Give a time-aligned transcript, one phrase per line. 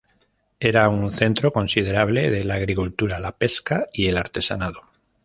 [0.59, 4.81] Era un centro considerable de la agricultura, la pesca y el artesanado.